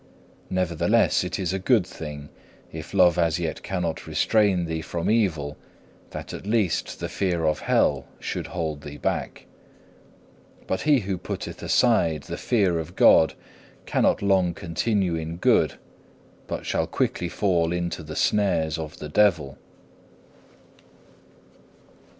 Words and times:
Nevertheless 0.49 1.23
it 1.23 1.37
is 1.37 1.53
a 1.53 1.59
good 1.59 1.85
thing, 1.85 2.29
if 2.71 2.91
love 2.91 3.19
as 3.19 3.37
yet 3.37 3.61
cannot 3.61 4.07
restrain 4.07 4.65
thee 4.65 4.81
from 4.81 5.11
evil, 5.11 5.57
that 6.09 6.33
at 6.33 6.47
least 6.47 6.99
the 6.99 7.07
fear 7.07 7.45
of 7.45 7.59
hell 7.59 8.07
should 8.19 8.47
hold 8.47 8.81
thee 8.81 8.97
back. 8.97 9.45
But 10.65 10.81
he 10.81 11.01
who 11.01 11.19
putteth 11.19 11.61
aside 11.61 12.23
the 12.23 12.35
fear 12.35 12.79
of 12.79 12.95
God 12.95 13.35
cannot 13.85 14.23
long 14.23 14.55
continue 14.55 15.13
in 15.13 15.37
good, 15.37 15.75
but 16.47 16.65
shall 16.65 16.87
quickly 16.87 17.29
fall 17.29 17.71
into 17.71 18.01
the 18.01 18.15
snares 18.15 18.79
of 18.79 18.97
the 18.97 19.07
devil. 19.09 19.59